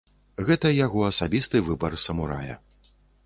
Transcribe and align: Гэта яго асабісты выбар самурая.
Гэта 0.45 0.71
яго 0.85 1.03
асабісты 1.11 1.61
выбар 1.69 1.97
самурая. 2.07 2.53